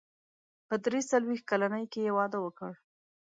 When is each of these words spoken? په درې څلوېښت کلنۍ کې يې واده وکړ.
په 0.67 0.75
درې 0.83 0.99
څلوېښت 1.11 1.45
کلنۍ 1.51 1.85
کې 1.91 1.99
يې 2.05 2.11
واده 2.17 2.39
وکړ. 2.41 2.71